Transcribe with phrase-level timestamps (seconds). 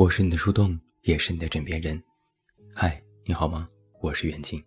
[0.00, 2.02] 我是你的树洞，也是你的枕边人。
[2.74, 3.68] 嗨，你好吗？
[4.00, 4.64] 我是袁静。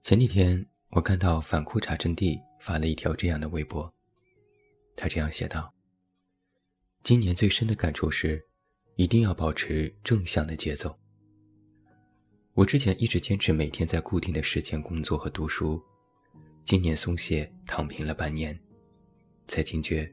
[0.00, 3.92] 前几天我看到反裤衩阵地发了一条这样的微博，
[4.94, 5.74] 他这样写道
[7.02, 8.40] ：“今年最深的感触是，
[8.94, 10.96] 一定要保持正向的节奏。
[12.54, 15.82] 我之前一直坚持每天在固定的时间工作和读书，
[16.64, 18.56] 今年松懈躺平了半年，
[19.48, 20.08] 才惊觉，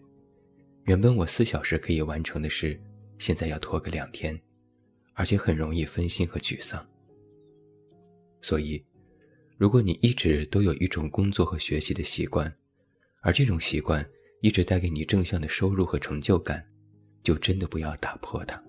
[0.86, 2.82] 原本我四小时可以完成的事。”
[3.20, 4.42] 现在要拖个两天，
[5.14, 6.84] 而且很容易分心和沮丧。
[8.42, 8.84] 所以，
[9.58, 12.52] 如果你一直都有一种工作和学习的习惯，
[13.22, 14.04] 而这种习惯
[14.42, 16.66] 一直带给你正向的收入和成就感，
[17.22, 18.64] 就真的不要打破它。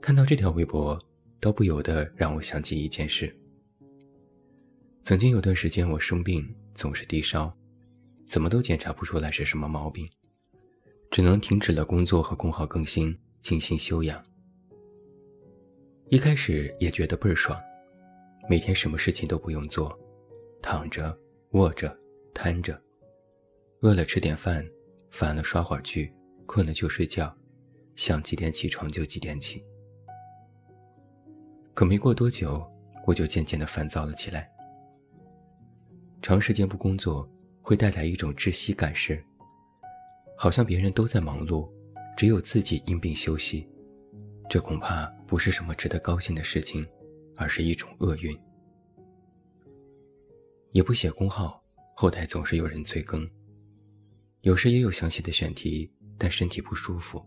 [0.00, 0.96] 看到这条微博，
[1.40, 3.34] 都不由得让我想起一件事。
[5.02, 7.52] 曾经有段时间我生病，总是低烧，
[8.24, 10.08] 怎么都检查不出来是什么毛病。
[11.14, 14.20] 只能停止了工作和公号更新，静心休养。
[16.08, 17.56] 一开始也觉得倍儿爽，
[18.50, 19.96] 每天什么事情都不用做，
[20.60, 21.16] 躺着、
[21.50, 21.96] 卧着、
[22.34, 22.76] 瘫着，
[23.82, 24.68] 饿了吃点饭，
[25.08, 26.12] 烦了刷会儿剧，
[26.46, 27.32] 困了就睡觉，
[27.94, 29.64] 想几点起床就几点起。
[31.74, 32.68] 可没过多久，
[33.06, 34.50] 我就渐渐的烦躁了起来。
[36.20, 37.30] 长时间不工作，
[37.62, 39.24] 会带来一种窒息感时。
[40.36, 41.70] 好像别人都在忙碌，
[42.16, 43.68] 只有自己因病休息，
[44.48, 46.86] 这恐怕不是什么值得高兴的事情，
[47.36, 48.38] 而是一种厄运。
[50.72, 51.62] 也不写公号，
[51.94, 53.28] 后台总是有人催更，
[54.40, 57.24] 有时也有详细的选题，但身体不舒服，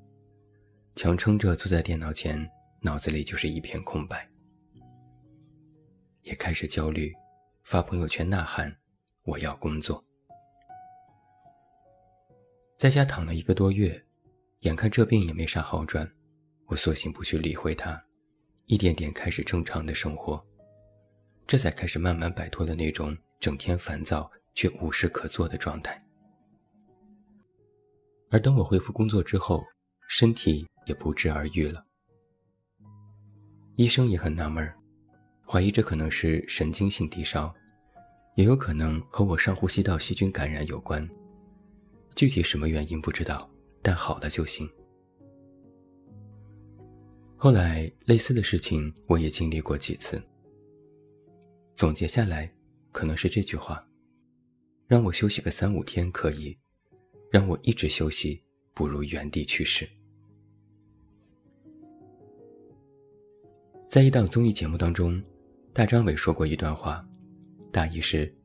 [0.95, 2.45] 强撑着坐在电脑前，
[2.81, 4.30] 脑子里就是一片空白。
[6.23, 7.13] 也开始焦虑，
[7.63, 8.78] 发朋友圈呐喊
[9.24, 10.03] ：“我要工作。”
[12.77, 14.05] 在家躺了一个多月，
[14.59, 16.07] 眼看这病也没啥好转，
[16.67, 17.99] 我索性不去理会它，
[18.67, 20.45] 一点点开始正常的生活，
[21.47, 25.97] 这才开始慢慢摆脱了那种整天烦躁却无事可做的状态。
[28.29, 29.65] 而等我恢复工作之后，
[30.07, 31.83] 身体也不治而愈了。
[33.75, 34.71] 医生也很纳闷，
[35.47, 37.51] 怀疑这可能是神经性低烧，
[38.35, 41.09] 也有可能和我上呼吸道细菌感染有关。
[42.17, 43.47] 具体什么原因不知道，
[43.83, 44.67] 但好了就行。
[47.35, 50.19] 后来类似的事情我也经历过几次。
[51.75, 52.51] 总结下来，
[52.91, 53.79] 可能是这句话：
[54.88, 56.57] 让我休息个三五天可以，
[57.29, 59.88] 让我一直休息不如原地去世。
[63.88, 65.22] 在一档综艺节目当中，
[65.72, 67.07] 大张伟说过一段话，
[67.72, 68.35] 大意是：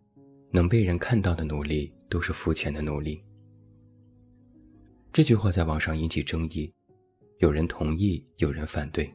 [0.51, 3.19] 能被人看到的努力都是肤浅的努力。
[5.13, 6.73] 这句话在网上引起争议，
[7.37, 9.07] 有人同意，有人反对。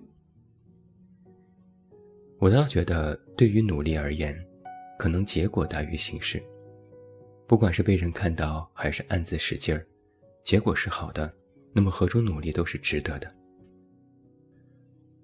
[2.37, 4.37] 我倒觉得，对于努力而言，
[4.99, 6.39] 可能结果大于形式。
[7.47, 9.87] 不管是被人看到，还是暗自使劲儿，
[10.43, 11.33] 结果是好的，
[11.73, 13.31] 那么何种努力都是值得的。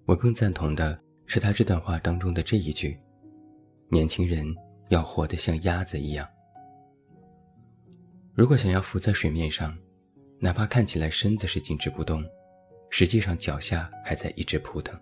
[0.05, 3.00] 我更赞同的是他这段话当中的这一句
[3.90, 4.44] ：“年轻人
[4.90, 6.28] 要活得像鸭子一样。
[8.34, 9.78] 如果想要浮在水面上。”
[10.43, 12.21] 哪怕看起来身子是静止不动，
[12.89, 14.99] 实际上脚下还在一直扑腾。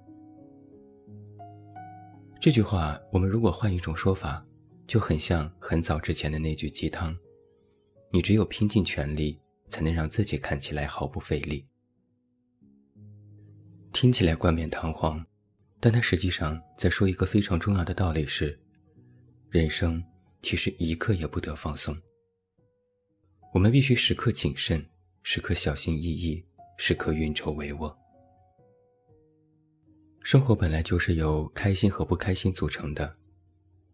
[2.40, 4.46] 这句话，我们如果换一种说法，
[4.86, 7.18] 就很像很早之前的那句鸡汤
[8.14, 9.42] ：“你只有拼尽全力，
[9.72, 11.66] 才能让自己看起来毫不费力。”
[13.92, 15.26] 听起来冠冕堂皇，
[15.80, 18.62] 但它实际上在说一个非常重要的道理：是
[19.50, 20.04] 人生
[20.44, 21.98] 其实一刻也不得放松，
[23.52, 24.86] 我们必须时刻谨慎。
[25.24, 26.44] 时刻小心翼翼，
[26.78, 27.96] 时刻运筹帷幄。
[30.24, 33.16] 生活本来就是由开心和不开心组成的，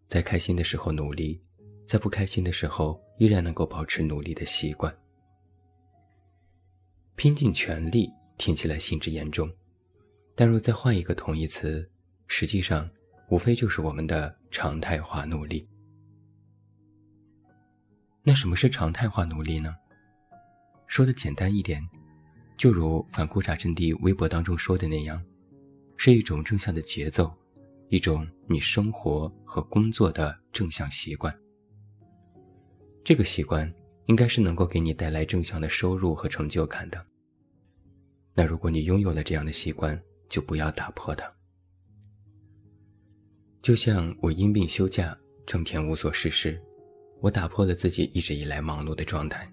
[0.06, 1.40] 在开心的时候努力，
[1.86, 4.94] 在不开心的时候依然能够保持努力的习惯。
[7.14, 9.50] 拼尽全力听起来性质严重，
[10.34, 11.88] 但若再换一个同义词，
[12.26, 12.88] 实际上
[13.28, 15.68] 无非就是我们的常态化努力。
[18.22, 19.74] 那什么是常态化努力呢？
[20.88, 21.86] 说的简单一点，
[22.56, 25.22] 就如反裤衩阵地微博当中说的那样，
[25.96, 27.32] 是一种正向的节奏，
[27.88, 31.32] 一种你生活和工作的正向习惯。
[33.04, 33.72] 这个习惯
[34.06, 37.06] 应该是能够给你带来正向的收入和成就感的。
[38.34, 41.30] 那如果你拥有了这样的习惯，就不要打破它。
[43.60, 46.60] 就像我因病休假，整天无所事事，
[47.20, 49.52] 我打破了自己一直以来忙碌的状态。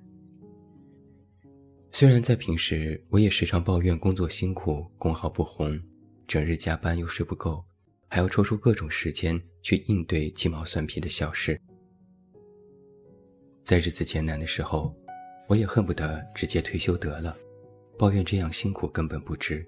[1.98, 5.82] 虽然在平时，我也时常抱怨工作辛苦、工号不红，
[6.28, 7.64] 整日加班又睡不够，
[8.10, 11.58] 还要抽出各种时间去应对鸡毛蒜皮的小事。
[13.64, 14.94] 在日子艰难的时候，
[15.48, 17.34] 我也恨不得直接退休得了，
[17.98, 19.66] 抱怨这样辛苦根本不值。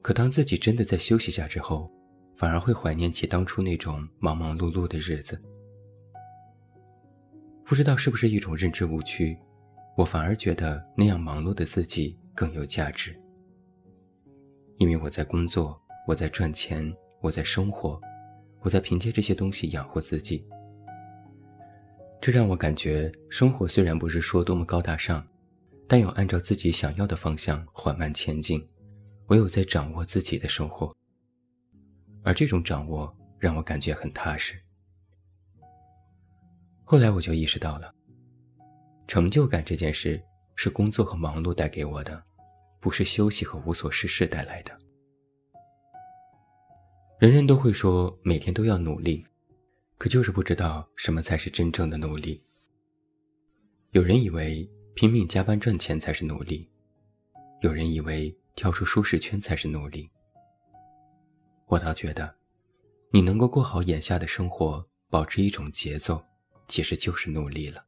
[0.00, 1.90] 可当自己真的在休息下之后，
[2.36, 5.36] 反而会怀念起当初那种忙忙碌碌的日子。
[7.64, 9.36] 不知道是不是一种认知误区。
[9.98, 13.20] 我反而觉得那样忙碌的自己更有价值，
[14.76, 18.00] 因为我在工作，我在赚钱，我在生活，
[18.60, 20.46] 我在凭借这些东西养活自己。
[22.20, 25.26] 这让我感觉生活虽然不是说多么高大上，
[25.88, 28.64] 但有按照自己想要的方向缓慢前进，
[29.26, 30.94] 我有在掌握自己的生活，
[32.22, 34.54] 而这种掌握让我感觉很踏实。
[36.84, 37.92] 后来我就意识到了。
[39.08, 40.22] 成就感这件事
[40.54, 42.22] 是工作和忙碌带给我的，
[42.78, 44.78] 不是休息和无所事事带来的。
[47.18, 49.26] 人人都会说每天都要努力，
[49.96, 52.44] 可就是不知道什么才是真正的努力。
[53.92, 56.68] 有人以为拼命加班赚钱才是努力，
[57.62, 60.06] 有人以为跳出舒适圈才是努力。
[61.66, 62.36] 我倒觉得，
[63.10, 66.22] 你能够过好眼下的生活，保持一种节奏，
[66.68, 67.87] 其实就是努力了。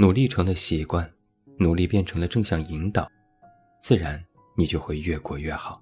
[0.00, 1.12] 努力成了习惯，
[1.58, 3.06] 努力变成了正向引导，
[3.82, 4.18] 自然
[4.56, 5.78] 你就会越过越好。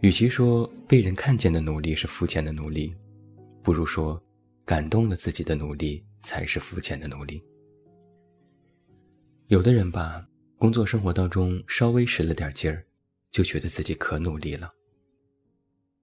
[0.00, 2.94] 与其说被人看见的努力是肤浅的努力，
[3.62, 4.18] 不如说
[4.64, 7.42] 感动了自己的努力才是肤浅的努力。
[9.48, 10.26] 有的人吧，
[10.56, 12.82] 工作生活当中稍微使了点劲儿，
[13.30, 14.72] 就觉得自己可努力了，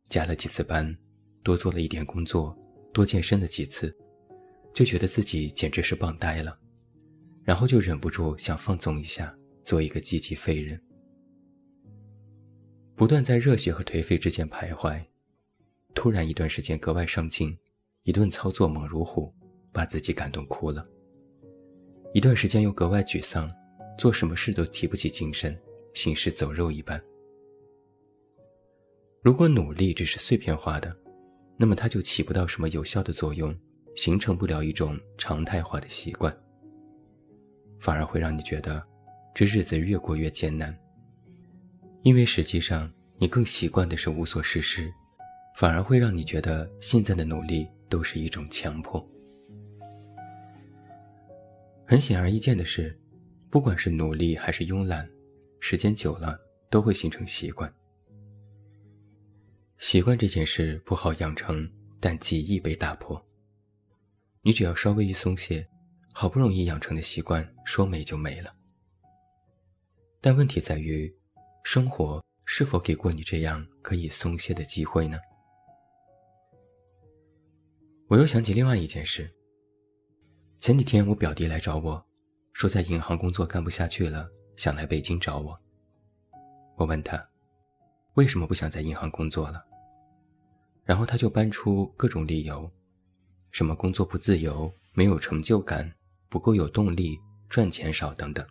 [0.08, 0.96] 加了几次班，
[1.42, 2.56] 多做了一点工作，
[2.94, 3.92] 多健身了几次。
[4.74, 6.58] 就觉得自己简直是棒呆了，
[7.44, 10.82] 然后就忍不住想放纵一下，做一个积极废人，
[12.96, 15.04] 不断在热血和颓废之间徘徊。
[15.96, 17.58] 突然一段时间格外上进，
[18.04, 19.34] 一顿操作猛如虎，
[19.72, 20.84] 把自己感动哭了。
[22.14, 23.52] 一段时间又格外沮丧，
[23.98, 25.60] 做什么事都提不起精神，
[25.94, 27.02] 行尸走肉一般。
[29.22, 30.96] 如果努力只是碎片化的，
[31.58, 33.54] 那么它就起不到什么有效的作用。
[33.96, 36.36] 形成不了一种常态化的习惯，
[37.80, 38.82] 反而会让你觉得
[39.34, 40.78] 这日子越过越艰难。
[42.04, 44.92] 因为实际上你更习惯的是无所事事，
[45.56, 49.06] 反而会让你觉得现在的努力都是一种强迫。
[51.86, 52.98] 很显而易见的是，
[53.50, 55.10] 不管是努力还是慵懒，
[55.60, 56.40] 时间久了
[56.70, 57.72] 都会形成习惯。
[59.78, 61.70] 习惯这件事不好养成，
[62.00, 63.22] 但极易被打破。
[64.42, 65.68] 你只要稍微一松懈，
[66.14, 68.56] 好不容易养成的习惯说没就没了。
[70.22, 71.14] 但问题在于，
[71.64, 75.18] 生活是否给过你这样可以松懈的机会呢？
[78.08, 79.30] 我又想起另外一件事。
[80.58, 82.06] 前几天我表弟来找我，
[82.54, 85.56] 说在银行工作干不下去了，想来北京找我。
[86.76, 87.22] 我问他，
[88.14, 89.64] 为什么不想在银行工作了？
[90.86, 92.72] 然后他就搬出各种理由。
[93.52, 95.92] 什么工作不自由、没有成就感、
[96.30, 98.46] 不够有动力、赚钱少等等，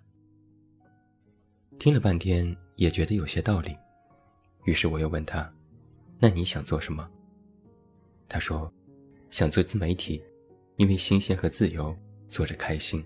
[1.79, 3.77] 听了半天也觉得有些道理。
[4.65, 5.53] 于是我又问他
[6.19, 7.09] ：“那你想做什么？”
[8.29, 8.73] 他说
[9.31, 10.23] ：“想做自媒体，
[10.77, 13.03] 因为新鲜和自由，做着开心。”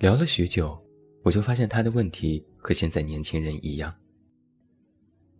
[0.00, 0.78] 聊了许久，
[1.22, 3.94] 我就发现他的问题和现在年轻人一样，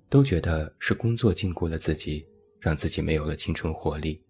[0.09, 2.25] 都觉得是工作禁锢了自己。
[2.65, 4.25] 让自己没有了青春活力，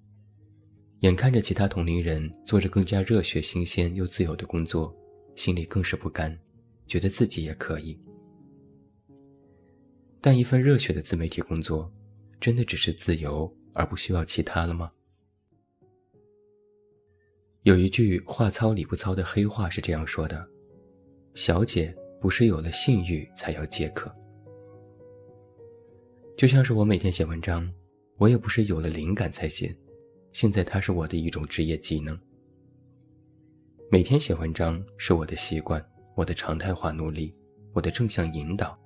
[1.02, 4.92] 眼看着其他同龄人做着更加热血、新鲜又自由的工作，
[5.36, 6.36] 心里更是不甘，
[6.84, 7.96] 觉得自己也可以。
[10.20, 11.88] 但一份热血的自媒体工作，
[12.40, 14.90] 真的只是自由而不需要其他了吗？
[17.62, 20.44] 有一句话糙理不糙的黑话是这样说的
[21.36, 24.12] ：“小姐不是有了性欲才要接客。”
[26.36, 27.72] 就像是我每天写文章。
[28.16, 29.76] 我也不是有了灵感才写，
[30.32, 32.18] 现在它是我的一种职业技能。
[33.90, 37.32] 每天写文章是我的习惯，我的常态化努力，
[37.72, 38.78] 我的正向引导，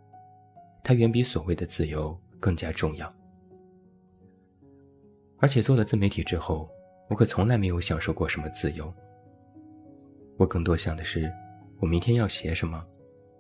[0.83, 3.11] 它远比所谓的自由更加重要。
[5.37, 6.69] 而且做了自媒体之后，
[7.11, 8.93] 我可从来没有享受过什么自由。
[10.39, 11.31] 我更多想的是，
[11.81, 12.83] 我明天要写什么，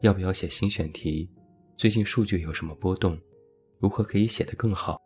[0.02, 1.28] 要不要写新选题，
[1.76, 3.18] 最近数据有什么波动，
[3.78, 4.98] 如何可以写得更好。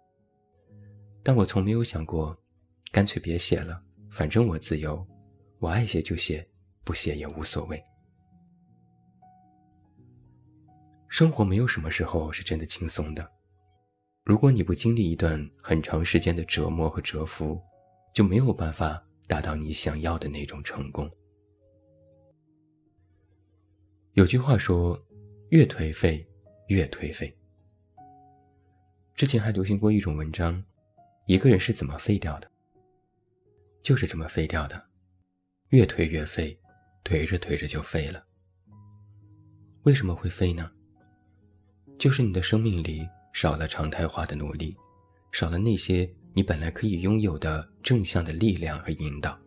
[1.22, 2.36] 但我从没有想过，
[2.90, 5.06] 干脆别写了，反正我自由，
[5.58, 6.46] 我爱写就写，
[6.84, 7.82] 不写也无所谓。
[11.08, 13.30] 生活没有什么时候是真的轻松的。
[14.24, 17.60] 如果你不经历一段很长时间的折磨和蛰伏，
[18.14, 21.10] 就没有办法达到你想要的那种成功。
[24.14, 24.98] 有句话说
[25.50, 26.26] ：“越颓废，
[26.68, 27.36] 越颓废。”
[29.14, 30.62] 之前还流行过一种文章，
[31.32, 32.50] 一个人是怎么废掉的？
[33.82, 34.84] 就是这么废掉的，
[35.70, 36.60] 越颓越废，
[37.04, 38.22] 颓着颓着就废了。
[39.84, 40.70] 为什么会废呢？
[41.98, 43.08] 就是你的生命里。
[43.32, 44.76] 少了常态化的努力，
[45.30, 49.40] 少了那些你本来可以拥有的正向的力量和引导。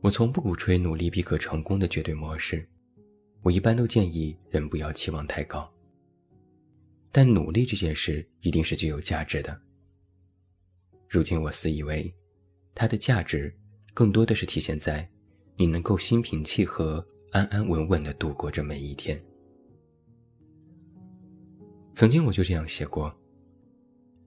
[0.00, 2.68] 我从不鼓吹努力必可成功的绝对模式，
[3.42, 5.72] 我一般都建议人不要期望太高。
[7.16, 9.58] 但努力这件事一定是具有价值的。
[11.08, 12.14] 如今我自以为，
[12.74, 13.50] 它的价值
[13.94, 15.10] 更多的是体现在
[15.56, 19.18] 你能够心平气和、安安稳稳地度过这每一天。
[21.94, 23.10] 曾经我就这样写过：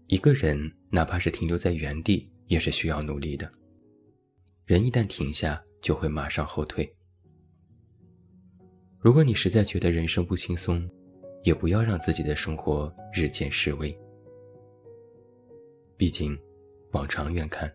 [0.08, 3.48] 一个人哪怕是停留在原地，也是需要努力的。
[4.66, 6.92] 人一旦停下，就会马上后退。
[8.98, 10.90] 如果你实在觉得人生不轻松，
[11.44, 13.98] 也不要让自己的生活日渐式微。
[15.98, 16.38] 毕竟，
[16.92, 17.72] 往长远看，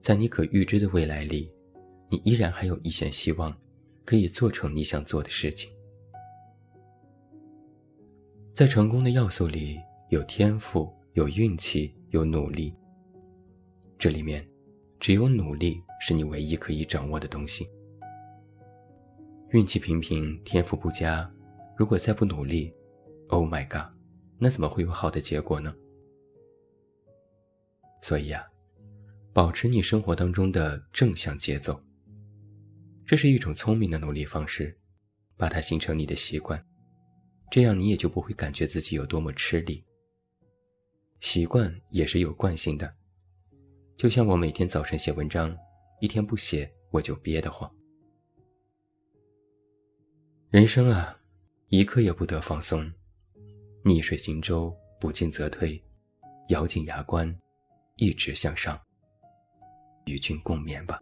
[0.00, 1.48] 在你可预知的未来里，
[2.08, 3.56] 你依然还有一线希望，
[4.04, 5.70] 可以做成你想做的事情。
[8.54, 9.80] 在成功的要素里，
[10.10, 12.74] 有天赋，有运气，有努力。
[13.98, 14.46] 这里面，
[14.98, 17.68] 只有努力是你唯一可以掌握的东西。
[19.50, 21.28] 运气平平，天赋不佳，
[21.76, 22.72] 如果再不努力
[23.30, 23.92] ，Oh my god，
[24.38, 25.74] 那怎么会有好的结果呢？
[28.02, 28.44] 所以啊，
[29.32, 31.80] 保持你生活当中的正向节奏，
[33.04, 34.76] 这是一种聪明的努力方式，
[35.36, 36.64] 把它形成你的习惯。
[37.50, 39.84] 这样你也就不会感觉自己有多么吃力。
[41.20, 42.90] 习惯也是有惯性的，
[43.96, 45.54] 就像我每天早晨写文章，
[46.00, 47.70] 一天不写我就憋得慌。
[50.48, 51.18] 人生啊，
[51.68, 52.90] 一刻也不得放松，
[53.82, 55.82] 逆水行舟，不进则退，
[56.48, 57.34] 咬紧牙关，
[57.96, 58.78] 一直向上。
[60.04, 61.00] 与君共勉吧。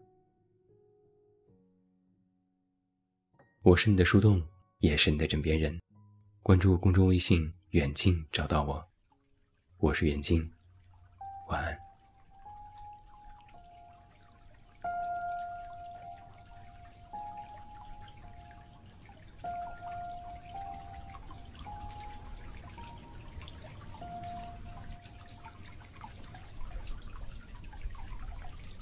[3.63, 4.41] 我是你的树洞，
[4.79, 5.77] 也是你的枕边人。
[6.41, 8.81] 关注公众微信“远近”，找到我，
[9.79, 10.49] 我是远近，
[11.49, 11.88] 晚安。